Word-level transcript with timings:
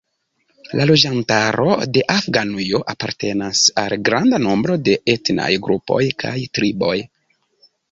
La 0.77 0.85
loĝantaro 0.91 1.75
de 1.97 2.03
Afganujo 2.13 2.81
apartenas 2.95 3.63
al 3.83 3.97
granda 4.09 4.41
nombro 4.49 4.81
de 4.89 4.97
etnaj 5.17 5.53
grupoj 5.69 6.03
kaj 6.27 6.35
triboj. 6.59 6.99